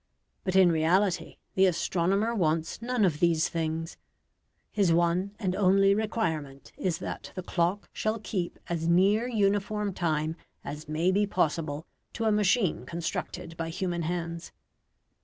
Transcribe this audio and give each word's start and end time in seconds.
But 0.43 0.55
in 0.55 0.71
reality 0.71 1.37
the 1.53 1.67
astronomer 1.67 2.33
wants 2.33 2.81
none 2.81 3.05
of 3.05 3.19
these 3.19 3.49
things. 3.49 3.97
His 4.71 4.91
one 4.91 5.35
and 5.37 5.55
only 5.55 5.93
requirement 5.93 6.71
is 6.75 6.97
that 6.97 7.31
the 7.35 7.43
clock 7.43 7.87
shall 7.93 8.17
keep 8.17 8.57
as 8.67 8.87
near 8.87 9.27
uniform 9.27 9.93
time 9.93 10.37
as 10.65 10.89
may 10.89 11.11
be 11.11 11.27
possible 11.27 11.85
to 12.13 12.25
a 12.25 12.31
machine 12.31 12.83
constructed 12.87 13.55
by 13.57 13.69
human 13.69 14.01
hands. 14.01 14.51